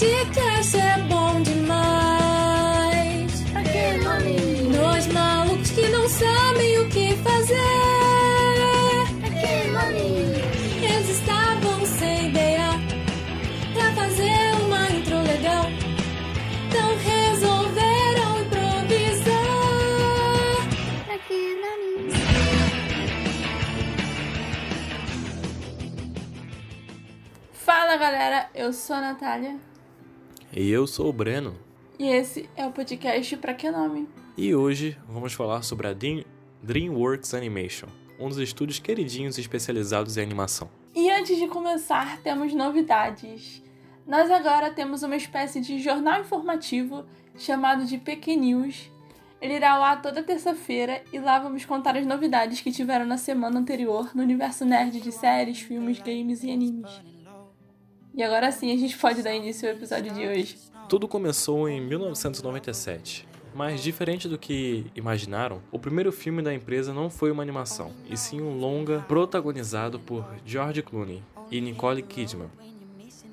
[0.00, 3.30] podcast é bom demais.
[3.52, 4.72] Pra que nome?
[4.74, 7.54] Dois malucos que não sabem o que fazer.
[9.20, 10.40] Pra que nome?
[10.82, 12.70] Eles estavam sem ideia
[13.74, 15.66] pra fazer uma intro legal.
[16.66, 19.44] Então resolveram improvisar.
[21.04, 22.10] Pra que nome?
[27.52, 29.69] Fala galera, eu sou a Natália
[30.52, 31.56] E eu sou o Breno.
[31.98, 34.08] e esse é o podcast Pra Que Nome?
[34.36, 36.24] E hoje vamos falar sobre a Dream-
[36.62, 37.86] DreamWorks Animation,
[38.18, 40.68] um dos estúdios queridinhos especializados em animação.
[40.94, 43.62] E antes de começar, temos novidades.
[44.06, 47.04] Nós agora temos uma espécie de jornal informativo
[47.36, 48.90] chamado de PQ News.
[49.40, 53.58] Ele irá ar toda terça-feira e lá vamos contar as novidades que tiveram na semana
[53.60, 56.90] anterior no universo nerd de séries, filmes, games e animes.
[58.14, 60.56] E agora sim a gente pode dar início ao episódio de hoje.
[60.88, 63.28] Tudo começou em 1997.
[63.54, 68.16] Mas diferente do que imaginaram, o primeiro filme da empresa não foi uma animação, e
[68.16, 72.48] sim um longa protagonizado por George Clooney e Nicole Kidman,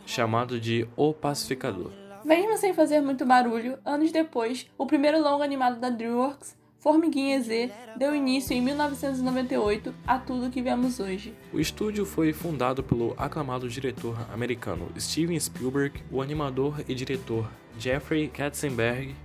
[0.08, 1.91] chamado de O Pacificador.
[2.25, 7.72] Mesmo sem fazer muito barulho, anos depois, o primeiro longa animado da DreamWorks, Formiguinha Z,
[7.97, 11.34] deu início em 1998 a tudo que vemos hoje.
[11.52, 18.28] O estúdio foi fundado pelo aclamado diretor americano Steven Spielberg, o animador e diretor Jeffrey
[18.28, 19.16] Katzenberg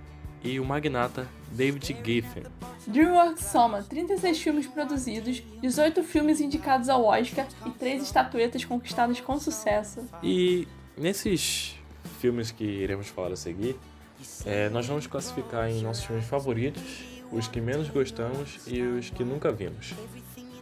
[0.43, 2.43] e o magnata David Geffen.
[2.87, 9.39] DreamWorks soma 36 filmes produzidos, 18 filmes indicados ao Oscar e 3 estatuetas conquistadas com
[9.39, 10.01] sucesso.
[10.21, 10.67] E
[10.97, 11.75] nesses
[12.19, 13.77] filmes que iremos falar a seguir,
[14.45, 16.81] é, nós vamos classificar em nossos filmes favoritos,
[17.31, 19.93] os que menos gostamos e os que nunca vimos.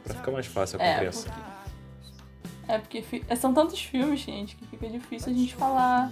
[0.03, 1.33] Pra ficar mais fácil a É, compreensão.
[2.67, 3.03] É porque
[3.37, 6.11] são tantos filmes, gente, que fica difícil a gente falar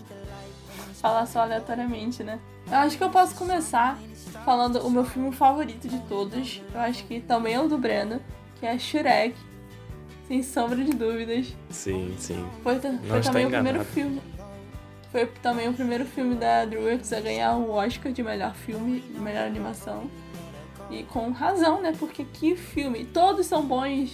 [1.02, 2.40] falar só aleatoriamente, né?
[2.68, 3.98] Eu acho que eu posso começar
[4.44, 6.62] falando o meu filme favorito de todos.
[6.74, 8.22] Eu acho que também é o do Breno,
[8.60, 9.36] que é Shrek.
[10.28, 11.56] Sem sombra de dúvidas.
[11.70, 12.46] Sim, sim.
[12.62, 13.86] Foi, foi também o primeiro enganado.
[13.86, 14.22] filme.
[15.12, 19.20] Foi também o primeiro filme da DreamWorks a ganhar o Oscar de melhor filme, de
[19.20, 20.10] melhor animação.
[20.90, 21.94] E com razão, né?
[21.98, 23.06] Porque que filme!
[23.06, 24.12] Todos são bons.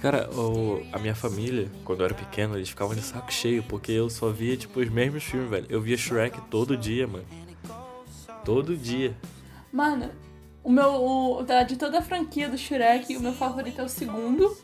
[0.00, 3.92] Cara, o- a minha família, quando eu era pequeno, eles ficavam de saco cheio, porque
[3.92, 5.66] eu só via, tipo, os mesmos filmes, velho.
[5.68, 7.24] Eu via Shrek todo dia, mano.
[8.44, 9.16] Todo dia.
[9.72, 10.10] Mano,
[10.62, 10.94] o meu.
[11.02, 14.56] O, de toda a franquia do Shrek, o meu favorito é o segundo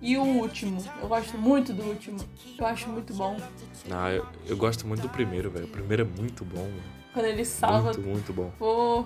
[0.00, 0.82] e o último.
[1.02, 2.18] Eu gosto muito do último.
[2.58, 3.36] Eu acho muito bom.
[3.90, 5.66] Ah, eu, eu gosto muito do primeiro, velho.
[5.66, 6.82] O primeiro é muito bom, mano.
[7.12, 7.82] Quando ele salva.
[7.92, 8.50] Muito, muito bom.
[8.58, 9.04] Pô.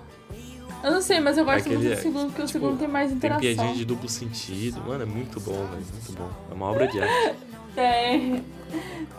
[0.83, 2.79] Eu não sei, mas eu gosto Aquele muito do é- segundo, porque o tipo, segundo
[2.79, 3.41] tem mais Tem interação.
[3.41, 4.81] piadinha de duplo sentido.
[4.81, 5.83] Mano, é muito bom, velho.
[5.91, 6.29] Muito bom.
[6.49, 7.35] É uma obra de arte.
[7.75, 8.43] Tem.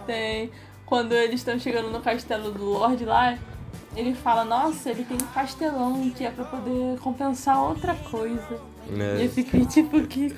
[0.06, 0.50] Tem.
[0.86, 3.36] Quando eles estão chegando no castelo do Lorde lá,
[3.94, 8.60] ele fala, nossa, ele tem um castelão que é pra poder compensar outra coisa.
[8.88, 9.24] E né?
[9.24, 10.34] eu fiquei tipo, que.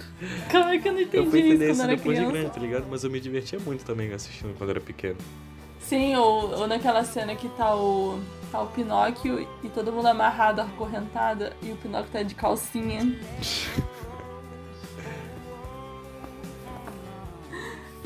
[0.51, 2.33] Como é que eu não Eu entendi fui isso quando era depois de criança?
[2.33, 2.87] grande, tá ligado?
[2.91, 5.17] Mas eu me divertia muito também assistindo quando era pequeno.
[5.81, 8.19] Sim, ou, ou naquela cena que tá o,
[8.51, 13.19] tá o Pinóquio e todo mundo amarrado, acorrentado, e o Pinóquio tá de calcinha.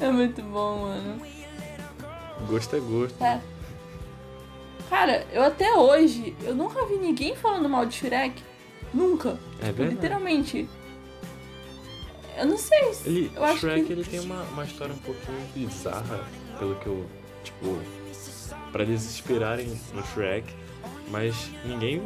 [0.01, 1.21] É muito bom, mano.
[2.49, 3.23] Gosto é gosto.
[3.25, 3.41] É.
[4.91, 8.43] Cara, eu até hoje, eu nunca vi ninguém falando mal de Shrek.
[8.93, 9.39] Nunca.
[9.61, 9.91] É verdade.
[9.95, 10.69] Literalmente.
[12.37, 12.93] Eu não sei.
[12.93, 13.93] se- Ele, eu acho Shrek que...
[13.93, 16.25] ele tem uma, uma história um pouquinho bizarra,
[16.59, 17.07] pelo que eu,
[17.43, 17.79] tipo,
[18.73, 20.47] pra eles inspirarem no Shrek,
[21.11, 21.35] mas
[21.65, 22.03] ninguém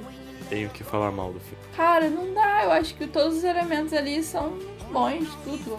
[0.49, 1.63] tem o que falar mal do filme.
[1.77, 2.65] Cara, não dá.
[2.65, 4.59] Eu acho que todos os elementos ali são
[4.93, 5.79] bons, tudo.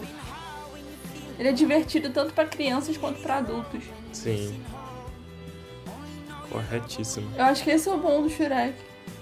[1.38, 3.82] Ele é divertido tanto pra crianças quanto pra adultos.
[4.12, 4.62] Sim.
[6.50, 7.30] Corretíssimo.
[7.36, 8.74] Eu acho que esse é o bom do Shrek.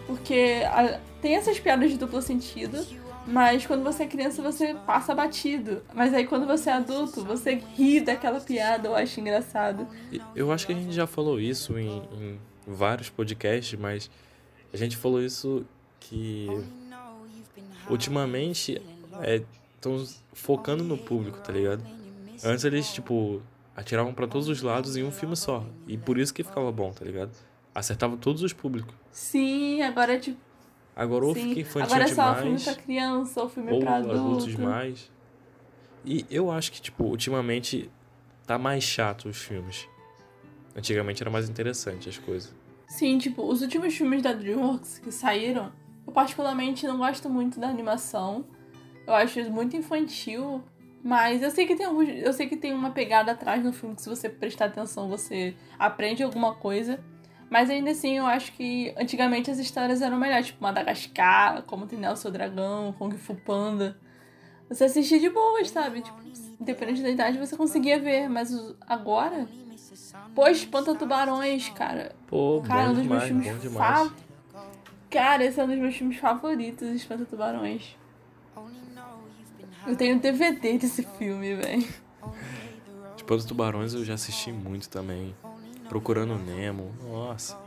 [0.06, 2.78] Porque a- tem essas piadas de duplo sentido,
[3.28, 5.82] mas quando você é criança você passa batido.
[5.94, 9.86] Mas aí quando você é adulto, você ri daquela piada, eu acho engraçado.
[10.34, 14.10] Eu acho que a gente já falou isso em, em vários podcasts, mas
[14.72, 15.64] a gente falou isso
[16.00, 16.48] que
[17.88, 18.80] ultimamente
[19.76, 21.82] estão focando no público, tá ligado?
[22.44, 23.42] Antes eles, tipo,
[23.74, 25.64] atiravam pra todos os lados em um filme só.
[25.86, 27.30] E por isso que ficava bom, tá ligado?
[27.74, 28.94] Acertava todos os públicos.
[29.10, 30.47] Sim, agora é tipo.
[30.98, 31.50] Agora ou sim.
[31.50, 34.16] fica infantil agora é só filme demais, pra criança ou filme ou pra adulto.
[34.16, 35.12] adultos demais.
[36.04, 37.88] E eu acho que, tipo, ultimamente
[38.44, 39.88] tá mais chato os filmes.
[40.74, 42.52] Antigamente era mais interessante as coisas.
[42.88, 45.72] Sim, tipo, os últimos filmes da DreamWorks que saíram,
[46.04, 48.44] eu particularmente não gosto muito da animação.
[49.06, 50.64] Eu acho muito infantil.
[51.04, 53.94] Mas eu sei que tem alguns, eu sei que tem uma pegada atrás no filme
[53.94, 56.98] que se você prestar atenção você aprende alguma coisa.
[57.50, 61.98] Mas ainda assim eu acho que antigamente as histórias eram melhores, tipo Madagascar, como tem
[61.98, 63.98] Nelson Dragão, Kung Fu Panda.
[64.68, 66.02] Você assistia de boas, sabe?
[66.02, 66.18] Tipo,
[66.60, 68.52] independente da idade você conseguia ver, mas
[68.86, 69.48] agora.
[70.34, 72.14] Pô, Espanta Tubarões, cara.
[72.26, 74.08] Pô, Cara, bom um dos meus demais, filmes bom demais.
[74.08, 74.14] fa-
[75.10, 77.96] Cara, esse é um dos meus filmes favoritos, Espanta Tubarões.
[79.86, 81.88] Eu tenho DVD desse filme, velho.
[83.30, 85.34] Os tubarões eu já assisti muito também.
[85.88, 87.58] Procurando Nemo, nossa.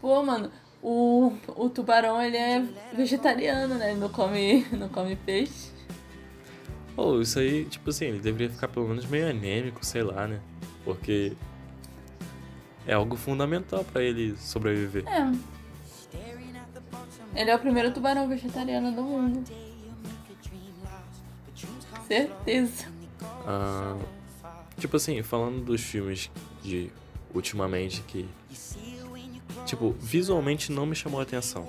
[0.00, 0.50] Pô, mano,
[0.82, 2.64] o, o tubarão, ele é
[2.94, 3.90] vegetariano, né?
[3.90, 5.70] Ele não come, não come peixe.
[6.94, 10.40] Pô, isso aí, tipo assim, ele deveria ficar pelo menos meio anêmico, sei lá, né?
[10.84, 11.32] Porque
[12.86, 15.04] é algo fundamental pra ele sobreviver.
[15.06, 15.56] É.
[17.34, 19.44] Ele é o primeiro tubarão vegetariano do mundo.
[22.06, 22.86] Certeza.
[23.46, 23.96] Ah,
[24.78, 26.30] tipo assim, falando dos filmes
[26.66, 26.90] de
[27.34, 28.28] ultimamente que.
[29.64, 31.66] Tipo, visualmente não me chamou a atenção.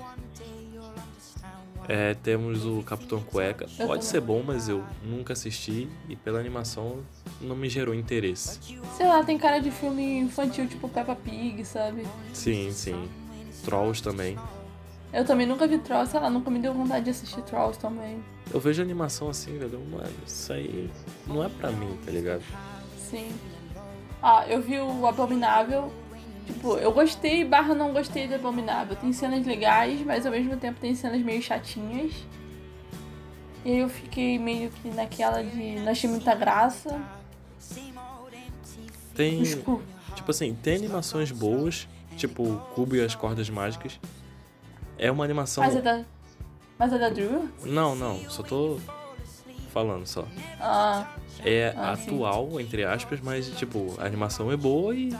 [1.88, 3.66] É, temos o Capitão Cueca.
[3.86, 6.98] Pode ser bom, mas eu nunca assisti e pela animação
[7.40, 8.58] não me gerou interesse.
[8.94, 12.06] Sei lá, tem cara de filme infantil, tipo Peppa Pig, sabe?
[12.34, 13.08] Sim, sim.
[13.64, 14.38] Trolls também.
[15.14, 18.22] Eu também nunca vi Trolls, sei lá, nunca me deu vontade de assistir Trolls também.
[18.52, 19.80] Eu vejo animação assim, velho.
[19.90, 20.90] Mano, isso aí
[21.26, 22.42] não é pra mim, tá ligado?
[22.98, 23.30] Sim.
[24.22, 25.92] Ah, eu vi o Abominável.
[26.46, 28.96] Tipo, eu gostei barra não gostei do Abominável.
[28.96, 32.12] Tem cenas legais, mas ao mesmo tempo tem cenas meio chatinhas.
[33.64, 37.00] E aí eu fiquei meio que naquela de não achei muita graça.
[39.14, 39.42] Tem.
[39.42, 39.82] Tipo,
[40.18, 44.00] Tipo assim, tem animações boas, tipo o Cubo e as Cordas Mágicas.
[44.98, 45.62] É uma animação.
[45.62, 46.04] mas é da.
[46.76, 47.48] Mas é da Drew?
[47.64, 48.78] Não, não, só tô
[49.72, 50.26] falando só.
[50.60, 51.08] Ah,
[51.44, 52.02] É Ah, sim.
[52.10, 55.14] atual, entre aspas, mas tipo, a animação é boa e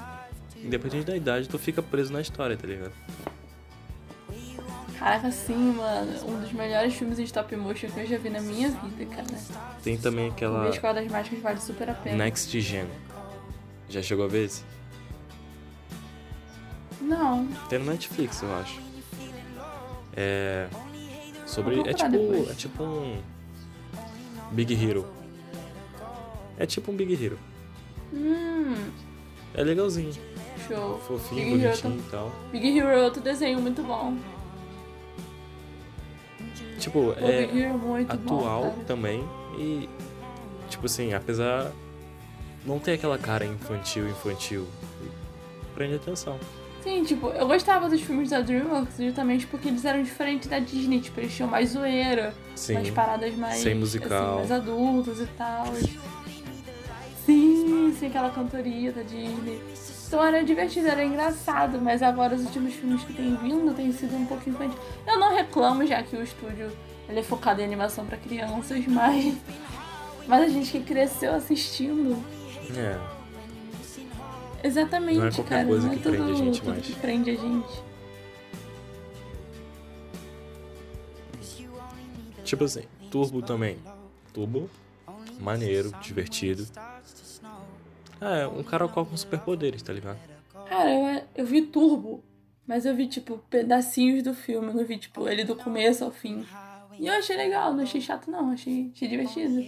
[0.56, 2.92] independente da idade, tu fica preso na história, tá ligado?
[4.98, 6.10] caraca, sim, mano.
[6.26, 9.26] Um dos melhores filmes em stop motion que eu já vi na minha vida, cara.
[9.82, 12.16] Tem também aquela as cordas mágicas vale super a pena.
[12.24, 12.86] Next Gen.
[13.88, 14.64] Já chegou a ver esse?
[17.00, 17.46] Não.
[17.68, 18.80] Tem no Netflix, eu acho.
[20.16, 20.66] É.
[21.46, 21.80] Sobre.
[21.88, 22.10] É tipo.
[22.10, 22.50] depois.
[22.50, 23.22] É tipo um.
[24.50, 25.06] Big Hero.
[26.58, 27.38] É tipo um Big Hero.
[28.12, 28.74] Hum,
[29.54, 30.12] É legalzinho.
[30.66, 30.98] show.
[31.06, 32.32] Fofinho, Big Hero bonitinho e tal.
[32.52, 34.16] Big Hero é outro desenho muito bom.
[36.78, 39.24] Tipo, é Big Hero é muito atual bom, também.
[39.58, 39.88] E.
[40.68, 41.70] Tipo assim, apesar.
[42.66, 44.66] Não ter aquela cara infantil, infantil.
[45.74, 46.38] Prende atenção.
[46.82, 51.00] Sim, tipo, eu gostava dos filmes da DreamWorks justamente porque eles eram diferentes da Disney.
[51.00, 52.74] Tipo, eles tinham mais zoeira, Sim.
[52.74, 53.56] mais paradas mais...
[53.56, 54.38] Sem musical.
[54.40, 55.66] assim, mais adultos e tal.
[57.92, 59.60] Sim, sem aquela cantoria da Disney.
[60.06, 64.16] Então era divertido, era engraçado, mas agora os últimos filmes que têm vindo têm sido
[64.16, 64.78] um pouco infantil.
[65.06, 66.70] Eu não reclamo, já que o estúdio
[67.08, 69.34] ele é focado em animação pra crianças, mas...
[70.26, 72.22] Mas a gente que cresceu assistindo...
[72.76, 72.98] É.
[74.66, 75.66] Exatamente, Não é qualquer cara.
[75.66, 76.86] coisa não é que prende a tudo- gente tudo mais.
[76.86, 77.82] que prende a gente.
[82.44, 83.78] Tipo assim, Turbo também.
[84.32, 84.68] Turbo,
[85.38, 86.66] maneiro, divertido.
[88.20, 90.18] É, um caracol com superpoderes, tá ligado?
[90.68, 92.22] Cara, eu, eu vi Turbo,
[92.66, 94.68] mas eu vi, tipo, pedacinhos do filme.
[94.68, 96.46] Eu não vi, tipo, ele do começo ao fim.
[96.98, 98.50] E eu achei legal, não achei chato, não.
[98.50, 99.64] Achei, achei divertido.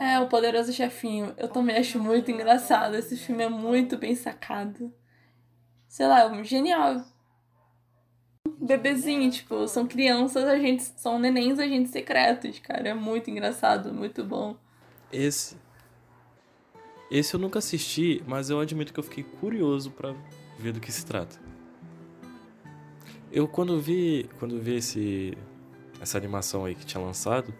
[0.00, 1.34] É, o Poderoso Chefinho.
[1.36, 2.94] Eu também acho muito engraçado.
[2.94, 4.92] Esse filme é muito bem sacado.
[5.88, 7.04] Sei lá, é genial.
[8.58, 12.90] Bebezinho, tipo, são crianças, agentes, são nenéns agentes secretos, cara.
[12.90, 14.56] É muito engraçado, muito bom.
[15.12, 15.56] Esse.
[17.10, 20.14] Esse eu nunca assisti, mas eu admito que eu fiquei curioso pra
[20.58, 21.40] ver do que se trata.
[23.32, 25.36] Eu quando vi, quando vi esse
[26.00, 27.52] essa animação aí que tinha lançado,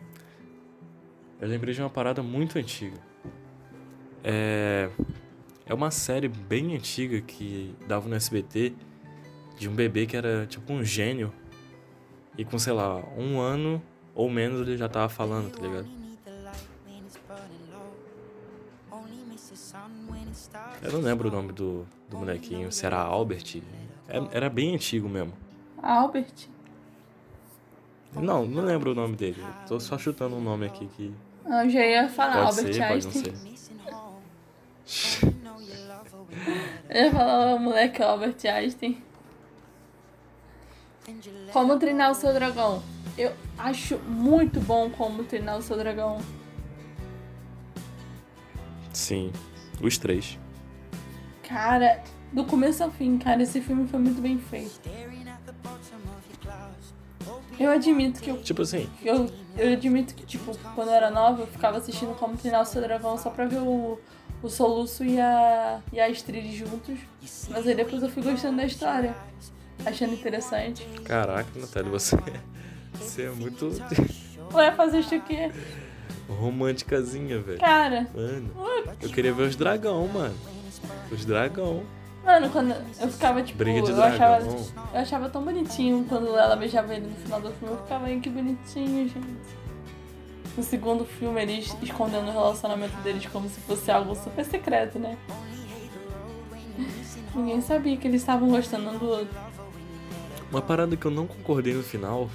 [1.40, 2.98] eu lembrei de uma parada muito antiga.
[4.22, 4.88] É
[5.70, 8.74] é uma série bem antiga que dava no SBT
[9.56, 11.32] de um bebê que era tipo um gênio
[12.36, 13.80] e com sei lá um ano
[14.12, 15.99] ou menos ele já tava falando, tá ligado?
[20.82, 23.62] Eu não lembro o nome do, do molequinho, se era Albert.
[24.08, 25.32] É- Era bem antigo mesmo.
[25.82, 26.48] Albert.
[28.14, 29.40] Não, não lembro o nome dele.
[29.40, 31.14] Eu tô só chutando um nome aqui que
[31.46, 33.36] Eu já ia falar pode Albert ser, pode não Einstein.
[33.36, 35.30] ser.
[36.88, 39.02] Eu ia falar o moleque Albert Einstein.
[41.52, 42.82] Como treinar o seu dragão.
[43.18, 46.20] Eu acho muito bom como treinar o seu dragão.
[49.00, 49.32] Sim,
[49.80, 50.38] os três.
[51.48, 54.78] Cara, do começo ao fim, cara, esse filme foi muito bem feito.
[57.58, 61.42] Eu admito que eu, Tipo assim, eu, eu admito que, tipo, quando eu era nova,
[61.42, 63.98] eu ficava assistindo como treinar o seu dragão só pra ver o,
[64.42, 66.98] o Soluço e a, e a Astrid juntos.
[67.48, 69.16] Mas aí depois eu fui gostando da história.
[69.86, 70.86] Achando interessante.
[71.04, 72.16] caraca, Natália, você,
[73.00, 73.72] você é muito
[74.52, 75.50] Ué, fazer isso o quê?
[76.30, 77.58] românticazinha, velho.
[77.58, 78.50] Cara, Mano,
[79.02, 80.34] eu queria ver os dragão, mano.
[81.10, 81.82] Os dragão.
[82.24, 86.56] mano, quando eu ficava, tipo, Briga de eu achava, eu achava tão bonitinho quando ela
[86.56, 87.74] beijava ele no final do filme.
[87.74, 89.60] Eu ficava, ai, que bonitinho, gente.
[90.56, 95.16] No segundo filme, eles escondendo o relacionamento deles como se fosse algo super secreto, né?
[97.34, 99.38] Ninguém sabia que eles estavam gostando um do outro.
[100.50, 102.28] Uma parada que eu não concordei no final.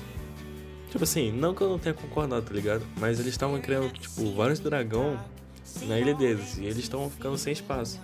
[0.90, 2.86] Tipo assim, não que eu não tenha concordado, tá ligado?
[2.98, 5.20] Mas eles estavam criando, tipo, vários dragão
[5.84, 6.58] na ilha deles.
[6.58, 8.00] E eles estavam ficando sem espaço.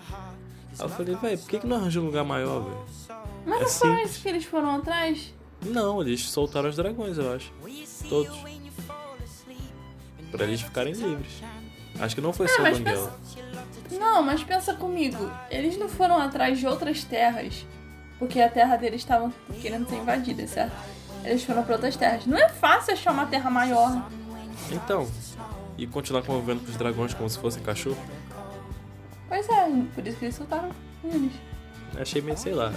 [0.79, 2.85] Aí eu falei, velho, por que, que não arranja um lugar maior, velho?
[3.45, 4.11] Mas É não foi simples.
[4.11, 5.33] isso que eles foram atrás?
[5.65, 7.51] Não, eles soltaram os dragões, eu acho.
[8.09, 8.37] Todos.
[10.31, 11.43] Pra eles ficarem livres.
[11.99, 13.19] Acho que não foi só o Banguela.
[13.91, 15.29] Não, mas pensa comigo.
[15.49, 17.65] Eles não foram atrás de outras terras.
[18.17, 20.73] Porque a terra deles estava querendo ser invadida, certo?
[21.23, 22.25] Eles foram pra outras terras.
[22.25, 24.09] Não é fácil achar uma terra maior.
[24.71, 25.07] Então,
[25.77, 27.97] e continuar convivendo com os dragões como se fossem cachorro?
[29.27, 30.69] Pois é, por isso que eles soltaram
[31.03, 31.31] eles.
[31.99, 32.71] Achei meio, sei lá.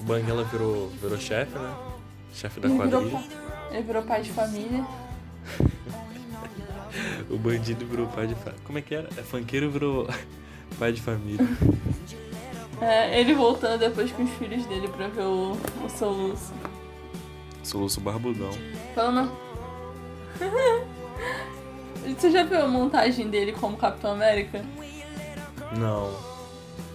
[0.00, 1.74] O Banguela virou, virou chefe, né?
[2.32, 3.18] Chefe da Ele virou, quadrilha.
[3.18, 4.86] pa- ele virou pai de família.
[7.28, 8.60] O bandido virou pai de família.
[8.64, 9.08] Como é que era?
[9.18, 10.08] É funkeiro virou
[10.78, 11.46] pai de família.
[12.80, 15.52] É, ele voltando depois com os filhos dele pra ver o,
[15.84, 16.54] o soluço.
[17.62, 18.50] Soluço barbudão.
[18.94, 19.30] Falando.
[22.14, 24.64] Você já viu a montagem dele como Capitão América?
[25.76, 26.14] Não.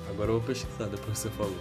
[0.10, 1.56] Agora eu vou pesquisar depois que você falou.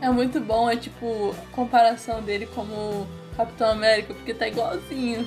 [0.00, 3.06] É muito bom, é tipo comparação dele como
[3.36, 5.26] Capitão América, porque tá igualzinho.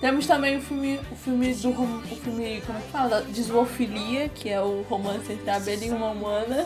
[0.00, 3.22] Temos também o filme, o filme do o filme, como é que fala?
[3.22, 6.64] De zoofilia, que é o romance entre a abelha e uma humana.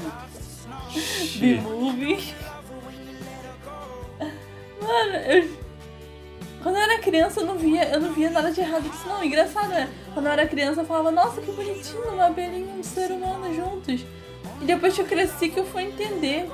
[0.92, 1.54] The Xi.
[1.64, 2.34] Movie.
[4.80, 5.61] Mano, eu.
[6.62, 9.22] Quando eu era criança eu não via, eu não via nada de errado disso não.
[9.24, 9.88] Engraçado, né?
[10.14, 13.52] Quando eu era criança eu falava, nossa, que bonitinho, uma abelhinha e um ser humano
[13.54, 14.04] juntos.
[14.60, 16.48] E depois que eu cresci que eu fui entender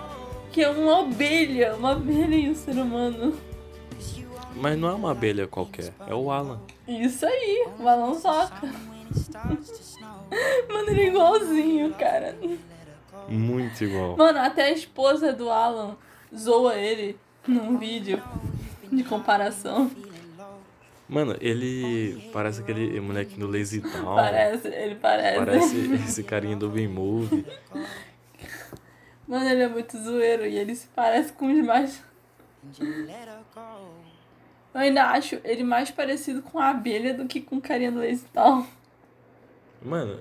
[0.50, 3.36] que é uma abelha, uma abelha e um ser humano.
[4.56, 6.60] Mas não é uma abelha qualquer, é o Alan.
[6.86, 8.66] Isso aí, o Alan Soca.
[10.68, 12.36] Mano, ele é igualzinho, cara.
[13.28, 14.16] Muito igual.
[14.16, 15.96] Mano, até a esposa do Alan
[16.34, 18.22] zoa ele num vídeo
[18.96, 19.90] de comparação.
[21.08, 24.14] Mano, ele parece aquele molequinho do Lazy Town.
[24.14, 25.38] Parece, ele parece.
[25.38, 27.46] Parece esse carinha do B-Movie.
[29.26, 32.02] Mano, ele é muito zoeiro e ele se parece com os mais.
[34.74, 37.98] Eu ainda acho ele mais parecido com a abelha do que com o carinha do
[37.98, 38.66] Lazy Town.
[39.82, 40.20] Mano,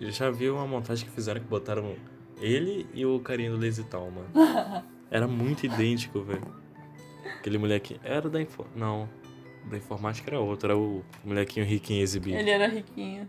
[0.00, 1.94] eu já vi uma montagem que fizeram que botaram
[2.40, 4.30] ele e o carinha do Lazy Town, mano.
[5.10, 6.61] Era muito idêntico, velho.
[7.38, 8.00] Aquele moleque.
[8.02, 8.66] Era da info...
[8.74, 9.08] Não.
[9.70, 12.36] Da informática era outro, era o molequinho riquinho exibido.
[12.36, 13.28] Ele era riquinho.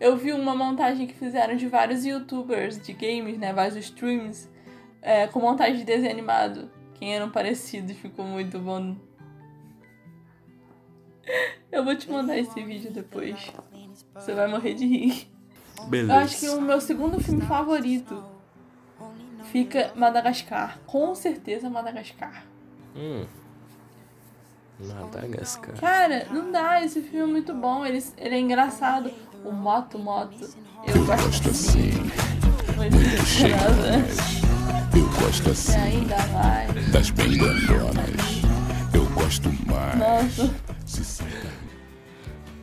[0.00, 3.52] Eu vi uma montagem que fizeram de vários youtubers de games, né?
[3.52, 4.48] Vários streams,
[5.02, 6.70] é, com montagem de desenho animado.
[6.94, 8.96] Quem eram parecidos, ficou muito bom.
[11.70, 13.52] Eu vou te mandar esse vídeo depois.
[14.14, 15.28] Você vai morrer de rir.
[15.88, 16.12] Beleza.
[16.12, 18.24] Eu acho que o meu segundo filme favorito
[19.52, 20.78] fica Madagascar.
[20.86, 22.44] Com certeza Madagascar.
[22.98, 23.24] Hum.
[24.80, 25.74] Madagascar.
[25.76, 29.10] Cara, não dá, esse filme é muito bom, ele, ele é engraçado.
[29.44, 30.48] O Moto Moto,
[30.86, 31.90] eu gosto assim.
[34.94, 36.92] Eu gosto assim ainda mais.
[36.92, 37.38] das bem.
[38.92, 39.98] Eu gosto mais.
[39.98, 40.54] Nossa,
[40.86, 41.22] Se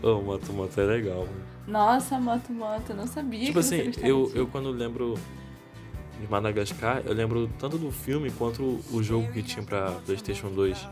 [0.04, 1.44] Ô, Moto Moto é legal, mano.
[1.68, 5.16] nossa, Moto Moto, eu não sabia Tipo assim, eu, eu quando lembro
[6.20, 10.88] de Madagascar, eu lembro tanto do filme quanto o jogo que tinha pra Playstation 2.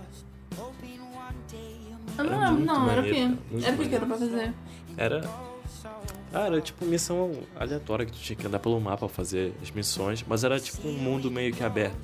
[2.17, 3.65] Eu não era lembro, não, era o maneiro, quê?
[3.65, 4.05] Era o que era maneiro.
[4.05, 4.53] pra fazer?
[4.97, 5.29] Era.
[6.33, 10.23] Ah, era tipo missão aleatória que tu tinha que andar pelo mapa fazer as missões,
[10.27, 11.95] mas era tipo um mundo meio que aberto.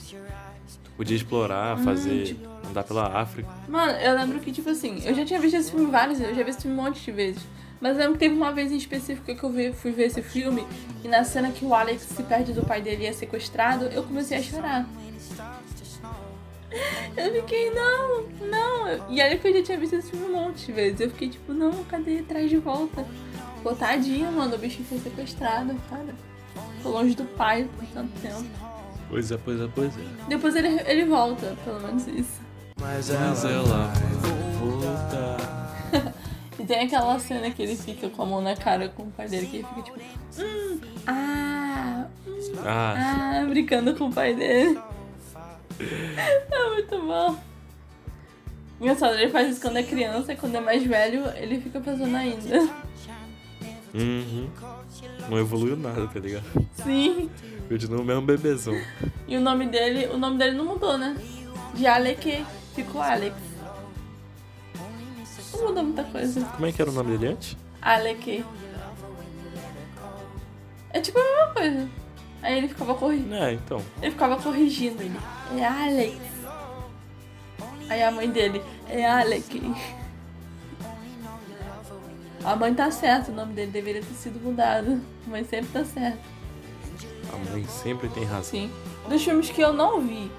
[0.83, 2.23] Tu podia explorar, Hum, fazer.
[2.25, 3.49] tipo- andar pela África.
[3.67, 6.37] Mano, eu lembro que, tipo assim, eu já tinha visto esse filme várias vezes, eu
[6.37, 7.41] já vi esse filme um monte de vezes.
[7.81, 10.21] Mas eu lembro que teve uma vez em específico que eu vi- fui ver esse
[10.21, 10.65] filme
[11.03, 14.03] e na cena que o Alex se perde do pai dele e é sequestrado, eu
[14.03, 14.85] comecei a chorar.
[17.17, 19.09] Eu fiquei, não, não.
[19.09, 20.99] E que eu já tinha visto esse filme um monte de vezes.
[21.01, 22.21] Eu fiquei tipo, não, cadê?
[22.21, 23.03] Traz de volta.
[23.63, 24.53] Pô, tadinha, mano.
[24.53, 26.13] O bichinho foi sequestrado, cara.
[26.77, 28.45] Ficou longe do pai por tanto tempo.
[29.09, 30.01] Pois é, pois é, pois é.
[30.27, 32.39] Depois ele, ele volta, pelo menos isso.
[32.79, 33.53] Mas ela vai
[34.59, 35.48] voltar.
[36.59, 39.29] E tem aquela cena que ele fica com a mão na cara com o pai
[39.29, 39.99] dele, que ele fica tipo,
[40.39, 44.79] hum, ah, hum, Ah, ah, brincando com o pai dele.
[45.79, 47.39] É muito bom.
[48.81, 52.15] Engraçado, ele faz isso quando é criança e quando é mais velho, ele fica fazendo
[52.17, 52.69] ainda.
[53.93, 54.49] uhum.
[55.29, 56.43] Não evoluiu nada, tá ligado?
[56.83, 57.29] Sim.
[57.69, 58.73] Continua o mesmo bebezão.
[59.25, 61.15] E o nome dele, o nome dele não mudou, né?
[61.73, 63.35] De Alec ficou Alex.
[65.53, 66.41] Não mudou muita coisa.
[66.45, 67.57] Como é que era o nome dele antes?
[67.81, 68.45] Alec.
[70.91, 71.89] É tipo a mesma coisa.
[72.41, 73.35] Aí ele ficava corrigindo.
[73.35, 73.81] É, então.
[74.01, 75.19] Ele ficava corrigindo ele.
[75.57, 76.17] É Alex.
[77.89, 79.61] Aí a mãe dele, é Alec.
[82.43, 85.01] A mãe tá certa, o nome dele deveria ter sido mudado.
[85.27, 86.19] Mãe sempre tá certa.
[87.31, 88.43] A mãe sempre tem razão.
[88.43, 88.71] Sim.
[89.07, 90.31] Dos filmes que eu não vi.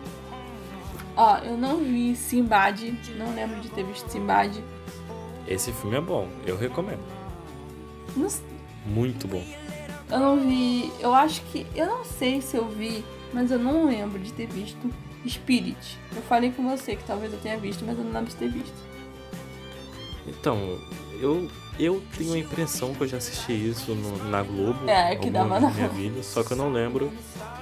[1.16, 2.94] Ó, eu não vi Simbad.
[3.16, 4.62] Não lembro de ter visto Simbad.
[5.50, 7.00] Esse filme é bom, eu recomendo.
[8.16, 8.28] Não,
[8.86, 9.44] Muito bom.
[10.10, 10.90] eu não vi.
[11.00, 11.66] Eu acho que.
[11.74, 14.78] Eu não sei se eu vi, mas eu não lembro de ter visto
[15.28, 15.98] Spirit.
[16.14, 18.48] Eu falei com você que talvez eu tenha visto, mas eu não lembro de ter
[18.48, 18.72] visto.
[20.26, 20.78] Então,
[21.20, 24.88] eu, eu tenho a impressão que eu já assisti isso no- na Globo.
[24.88, 27.12] É, que vez na minha vida, só que eu não lembro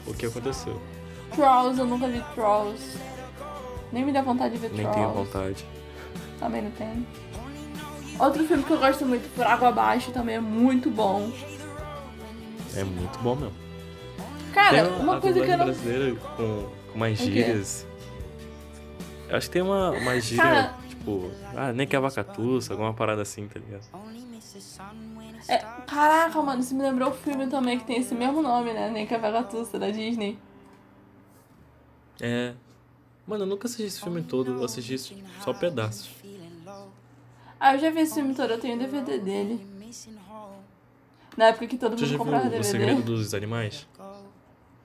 [0.06, 0.78] o que aconteceu.
[1.34, 2.98] Trolls, eu nunca vi Trolls.
[3.92, 4.94] Nem me dá vontade de ver Nem Trolls.
[5.00, 5.64] tenho vontade.
[6.38, 7.06] Também não tem.
[8.18, 11.30] Outro filme que eu gosto muito, Por Água Abaixo, também é muito bom.
[12.74, 13.54] É muito bom mesmo.
[14.52, 15.64] Cara, tem uma a coisa que eu não.
[15.66, 17.14] brasileira com, com quê?
[17.14, 17.86] gírias.
[19.28, 22.92] Eu acho que tem uma, uma gíria, Cara- tipo, ah, nem que a vacatuça, alguma
[22.94, 23.86] parada assim, tá ligado?
[25.46, 28.90] É, caraca, mano, isso me lembrou o filme também que tem esse mesmo nome, né?
[28.90, 30.38] Nem que a Vagatussa da Disney.
[32.20, 32.54] É.
[33.26, 34.98] Mano, eu nunca assisti esse filme todo, eu assisti
[35.42, 36.10] só pedaços.
[37.60, 39.66] Ah, eu já vi esse filme todo, eu tenho o DVD dele.
[41.36, 42.68] Na época que todo mundo já comprava viu O DVD.
[42.68, 43.86] Segredo dos Animais?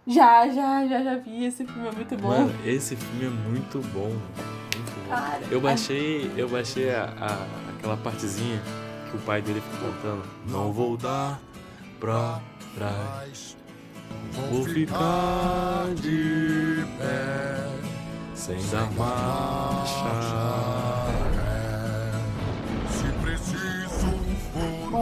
[0.06, 1.46] Já, já, já, já vi.
[1.46, 2.28] Esse filme é muito bom.
[2.28, 4.10] Mano, esse filme é muito bom.
[4.10, 5.10] Muito bom.
[5.10, 8.62] Cara, Eu baixei, eu baixei a, a- aquela partezinha
[9.10, 10.24] que o pai dele fica cantando.
[10.50, 11.40] Não vou dar
[12.00, 12.42] pra
[12.76, 13.56] trás.
[14.52, 17.70] Vou ficar de pé
[18.36, 20.93] sem dar marcha.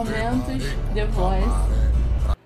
[0.02, 2.36] Momentos The Voice.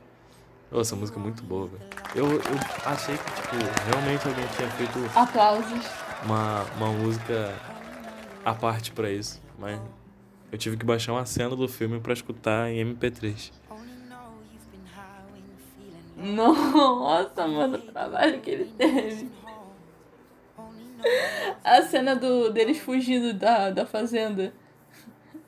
[0.71, 1.83] Ô, essa música é muito boa, velho.
[2.15, 3.57] Eu, eu achei que, tipo,
[3.91, 5.87] realmente alguém tinha feito Aplausos.
[6.23, 7.55] uma, uma música
[8.45, 9.81] à parte pra isso, mas
[10.53, 13.53] eu tive que baixar uma cena do filme pra escutar em MP3.
[16.15, 19.31] Nossa, mano, o trabalho que ele teve.
[21.65, 24.53] A cena do, deles fugindo da, da fazenda.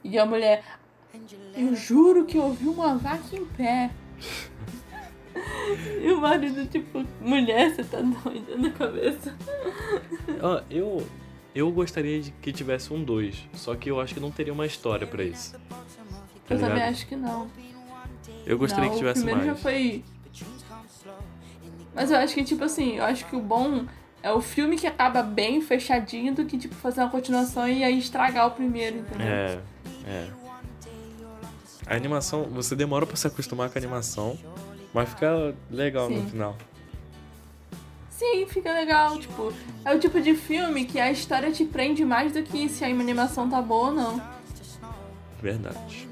[0.03, 0.65] E a mulher.
[1.55, 3.91] Eu juro que eu vi uma vaca em pé.
[6.03, 9.37] E o marido, tipo, mulher, você tá doida na cabeça.
[10.43, 11.07] Ó, eu,
[11.55, 14.67] eu gostaria de que tivesse um 2, só que eu acho que não teria uma
[14.67, 15.53] história pra isso.
[15.53, 15.77] Tá
[16.55, 16.91] Eu também ligado?
[16.91, 17.49] acho que não.
[18.45, 19.59] Eu gostaria não, que tivesse o primeiro mais.
[19.59, 20.05] já foi.
[21.95, 23.85] Mas eu acho que, tipo assim, eu acho que o bom
[24.23, 27.99] é o filme que acaba bem fechadinho do que, tipo, fazer uma continuação e aí
[27.99, 29.27] estragar o primeiro, entendeu?
[29.27, 29.61] É,
[30.07, 30.29] é.
[31.89, 34.39] A animação, você demora pra se acostumar com a animação,
[34.93, 36.29] mas fica legal no Sim.
[36.29, 36.57] final.
[38.11, 39.53] Sim, fica legal, tipo,
[39.85, 42.89] é o tipo de filme que a história te prende mais do que se a
[42.89, 44.23] animação tá boa ou não.
[45.41, 46.07] Verdade.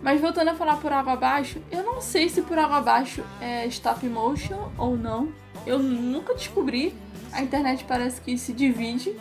[0.00, 3.66] Mas voltando a falar por água abaixo, eu não sei se por água abaixo é
[3.66, 5.30] stop motion ou não.
[5.66, 6.94] Eu nunca descobri.
[7.32, 9.14] A internet parece que se divide.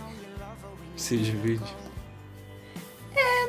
[0.95, 1.87] Se divide.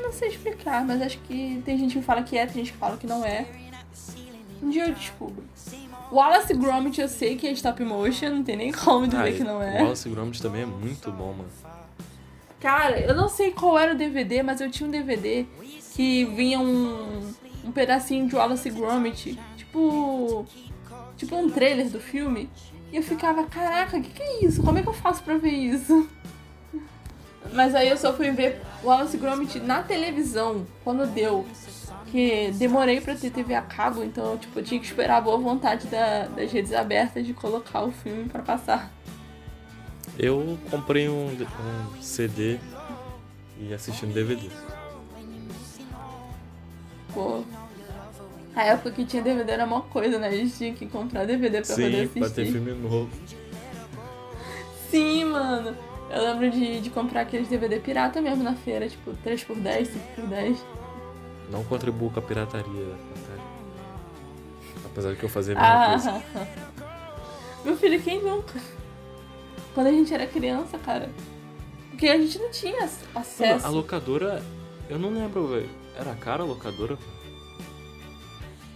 [0.09, 2.79] Não sei explicar, mas acho que tem gente que fala que é, tem gente que
[2.79, 3.45] fala que não é.
[4.63, 5.45] Um dia eu descubro.
[6.11, 9.45] Wallace Gromit eu sei que é stop motion, não tem nem como dizer Ah, que
[9.45, 9.83] não é.
[9.83, 11.51] Wallace Gromit também é muito bom, mano.
[12.59, 15.45] Cara, eu não sei qual era o DVD, mas eu tinha um DVD
[15.95, 17.21] que vinha um,
[17.67, 20.47] um pedacinho de Wallace Gromit, tipo,
[21.19, 22.49] tipo um trailer do filme.
[22.91, 24.63] E eu ficava, caraca, o que, que é isso?
[24.63, 26.09] Como é que eu faço pra ver isso?
[27.53, 31.47] Mas aí eu só fui ver o Wallace Gromit na televisão, quando deu.
[32.11, 35.37] Que demorei pra ter TV a cabo, então tipo, eu tinha que esperar a boa
[35.39, 38.91] vontade da- das redes abertas de colocar o filme pra passar.
[40.19, 42.59] Eu comprei um, um CD
[43.61, 44.49] e assisti no DVD.
[47.13, 47.43] Pô.
[48.57, 50.29] A época que tinha DVD era uma coisa, né?
[50.29, 52.21] A gente tinha que comprar DVD pra poder Sim, assistir.
[52.21, 53.09] pra ter filme novo.
[54.91, 55.77] Sim, mano.
[56.11, 60.57] Eu lembro de, de comprar aqueles DVD pirata mesmo na feira, tipo 3x10, 5x10.
[61.51, 62.87] Não contribuo com a pirataria.
[63.27, 63.43] tá?
[64.87, 66.25] Apesar de que eu fazia a mesma coisa.
[66.35, 66.47] Ah,
[67.65, 68.55] meu filho, quem nunca?
[69.75, 71.11] Quando a gente era criança, cara.
[71.91, 73.67] Porque a gente não tinha Mano, acesso.
[73.67, 74.43] a locadora,
[74.89, 75.69] eu não lembro, velho.
[75.97, 76.97] Era cara a locadora?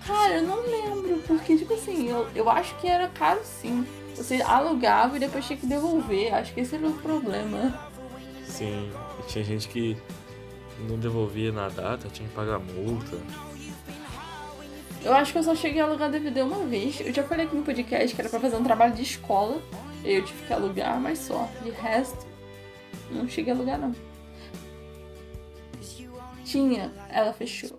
[0.07, 1.19] Cara, eu não lembro.
[1.27, 3.87] Porque, tipo assim, eu, eu acho que era caro sim.
[4.17, 6.35] Você alugava e depois tinha que devolver.
[6.35, 7.91] Acho que esse era o problema.
[8.45, 8.91] Sim.
[9.21, 9.97] E tinha gente que
[10.89, 13.19] não devolvia na data, tinha que pagar multa.
[15.05, 17.01] Eu acho que eu só cheguei a alugar DVD uma vez.
[17.01, 19.61] Eu já falei aqui no podcast que era pra fazer um trabalho de escola.
[20.05, 21.49] Eu tive que alugar, mas só.
[21.63, 22.27] De resto,
[23.11, 23.95] não cheguei a alugar, não.
[26.45, 27.79] Tinha, ela fechou.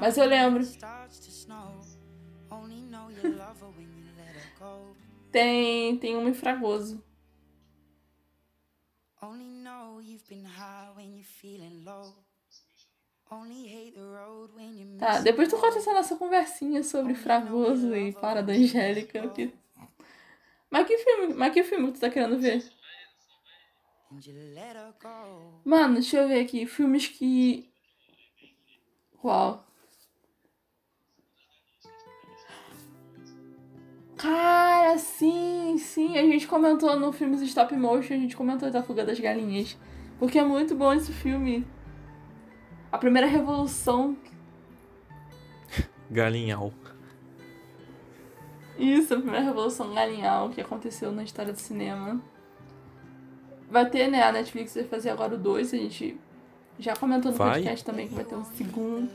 [0.00, 0.66] Mas eu lembro.
[5.30, 7.04] Tem, tem um em Fragoso.
[9.20, 12.14] Only know you've been high when you're feeling low.
[13.30, 17.94] Only hate the road when you're Tá, depois tu conta essa nossa conversinha sobre Fragoso
[17.94, 19.28] e Para da Angélica.
[19.28, 19.52] Que...
[20.70, 21.34] Mas que filme?
[21.34, 22.64] Mas que filme tu tá querendo ver?
[25.64, 26.64] Mano, deixa eu ver aqui.
[26.64, 27.70] Filmes que.
[29.20, 29.67] Qual?
[34.18, 36.18] Cara, sim, sim.
[36.18, 39.76] A gente comentou no filmes stop motion, a gente comentou da Fuga das Galinhas.
[40.18, 41.64] Porque é muito bom esse filme.
[42.90, 44.16] A primeira revolução.
[46.10, 46.72] Galinhal.
[48.76, 52.20] Isso, a primeira revolução galinhal que aconteceu na história do cinema.
[53.70, 54.22] Vai ter, né?
[54.22, 55.74] A Netflix vai fazer agora o 2.
[55.74, 56.18] A gente
[56.78, 57.54] já comentou no Vai?
[57.54, 59.10] podcast também que vai ter um segundo.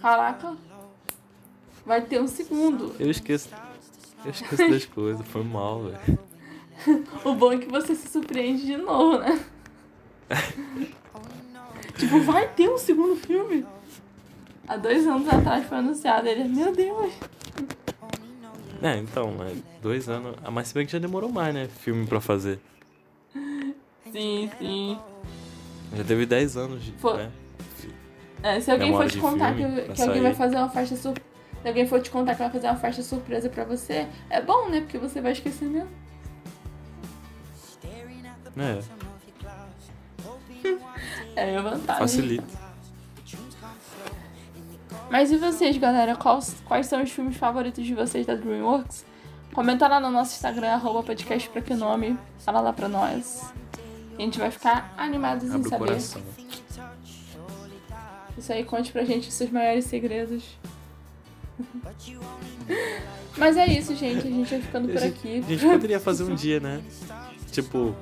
[0.00, 0.56] Caraca!
[1.84, 2.94] Vai ter um segundo.
[2.98, 3.48] Eu esqueço.
[4.26, 6.18] Eu esqueço das coisas, foi mal, velho.
[7.24, 9.40] O bom é que você se surpreende de novo, né?
[11.96, 13.64] tipo, vai ter um segundo filme?
[14.66, 16.26] Há dois anos atrás foi anunciado.
[16.28, 17.12] Ele, meu Deus!
[18.82, 19.56] É, então, né?
[19.80, 20.36] Dois anos.
[20.44, 21.68] Ah, mas se bem que já demorou mais, né?
[21.68, 22.58] Filme pra fazer.
[24.12, 24.98] Sim, sim.
[25.94, 26.92] Já teve 10 anos de.
[26.92, 27.16] Foi.
[27.16, 27.30] Né?
[28.42, 30.96] É, se alguém for Memória te de contar que, que alguém vai fazer uma festa
[30.96, 31.35] surpresa.
[31.66, 34.68] Se alguém for te contar que vai fazer uma festa surpresa pra você, é bom,
[34.68, 34.82] né?
[34.82, 35.88] Porque você vai esquecer mesmo.
[38.56, 38.80] É,
[41.34, 42.00] É a vantagem.
[42.00, 42.46] facilita.
[45.10, 46.14] Mas e vocês, galera?
[46.14, 49.04] Quais, quais são os filmes favoritos de vocês da DreamWorks?
[49.52, 52.16] Comenta lá no nosso Instagram, arroba podcast pra que nome.
[52.38, 53.52] Fala lá pra nós.
[54.16, 55.86] A gente vai ficar animados em Abre o saber.
[55.86, 56.22] coração.
[58.38, 60.44] Isso aí, conte pra gente os seus maiores segredos.
[63.36, 64.26] Mas é isso, gente.
[64.26, 65.38] A gente vai ficando por A gente, aqui.
[65.38, 66.82] a gente poderia fazer um dia, né?
[67.52, 67.94] Tipo,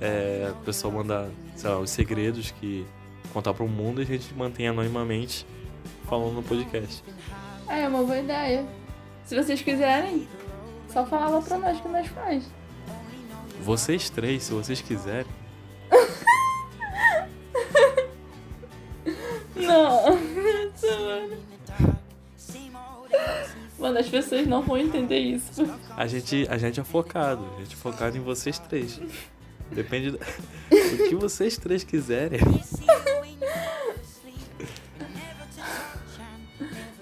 [0.00, 2.86] é, o pessoal mandar, sei lá, os segredos que
[3.32, 5.46] contar pro mundo e a gente mantém anonimamente
[6.08, 7.02] falando no podcast.
[7.68, 8.64] É, uma boa ideia.
[9.24, 10.26] Se vocês quiserem,
[10.88, 12.44] só falar lá pra nós que nós faz.
[13.60, 15.26] Vocês três, se vocês quiserem.
[24.06, 25.62] As pessoas não vão entender isso.
[25.96, 27.44] A gente, a gente é focado.
[27.56, 29.00] A gente é focado em vocês três.
[29.70, 30.18] Depende do,
[30.70, 32.40] do que vocês três quiserem.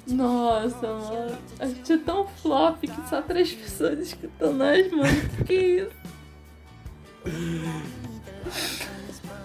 [0.07, 1.39] Nossa, mano.
[1.59, 5.29] A gente é tão flop que só três pessoas escutam nós, mano.
[5.47, 6.05] Que isso?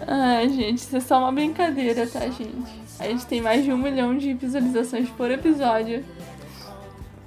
[0.08, 2.80] Ai, gente, isso é só uma brincadeira, tá, gente?
[3.00, 6.04] A gente tem mais de um milhão de visualizações por episódio.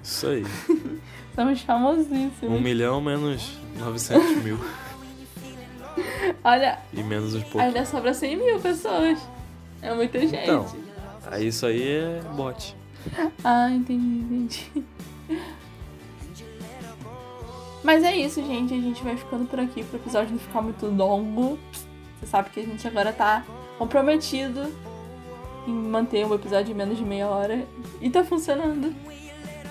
[0.03, 0.45] Isso aí.
[1.35, 2.43] Somos famosíssimos.
[2.43, 4.59] Um milhão menos 900 mil.
[6.45, 7.61] Olha, E menos uns poucos.
[7.61, 9.19] ainda sobra 100 mil pessoas.
[9.81, 10.37] É muita gente.
[10.37, 10.67] Então,
[11.41, 12.77] isso aí é bot.
[13.43, 14.71] Ah, entendi, entendi.
[17.83, 18.73] Mas é isso, gente.
[18.75, 21.59] A gente vai ficando por aqui pro episódio não ficar muito longo.
[22.21, 23.45] Você sabe que a gente agora tá
[23.79, 24.73] comprometido
[25.67, 27.67] em manter um episódio em menos de meia hora.
[28.01, 28.95] E tá funcionando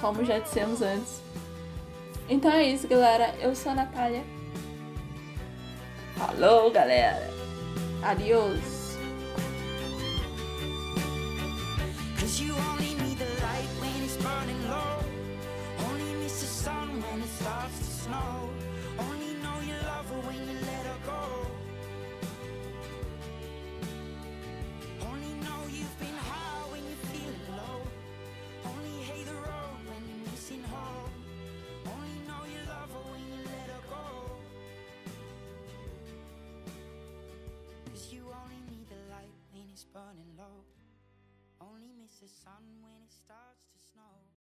[0.01, 1.21] como já dissemos antes.
[2.27, 3.35] Então é isso, galera.
[3.39, 4.23] Eu sou a Natália.
[6.17, 7.29] Falou, galera.
[8.03, 8.70] Adiós.
[39.93, 40.63] burning low.
[41.59, 43.70] Only miss the sun when it starts to